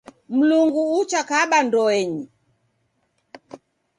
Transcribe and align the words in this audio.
Mlungu 0.35 0.81
uchakaba 0.99 1.57
ndoenyi. 1.67 2.23